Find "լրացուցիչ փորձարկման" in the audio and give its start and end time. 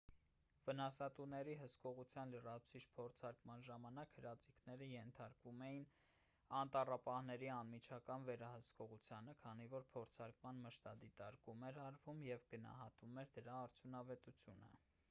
2.35-3.65